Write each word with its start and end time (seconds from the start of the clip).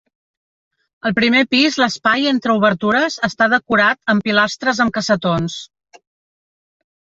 Al 1.09 1.13
primer 1.19 1.41
pis 1.51 1.77
l'espai 1.81 2.25
entre 2.31 2.55
obertures 2.61 3.19
està 3.29 3.49
decorat 3.53 4.01
amb 4.15 4.27
pilastres 4.31 4.83
amb 4.87 4.97
cassetons. 4.99 5.61